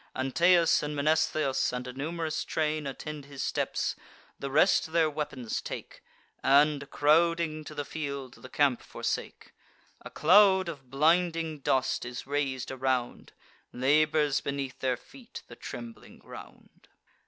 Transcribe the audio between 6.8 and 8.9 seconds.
crowding to the field, the camp